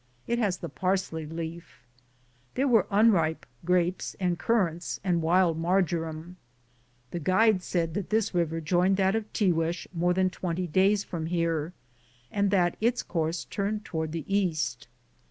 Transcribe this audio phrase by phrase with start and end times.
[0.25, 1.83] It has the parsley leaf.
[2.55, 6.37] There were unripe grapes and currants(?) and wild mar joram.
[7.11, 11.73] The guides said this river joined that cf Tiguex more than 20 days from here,
[12.31, 14.87] and that its course turned toward the east.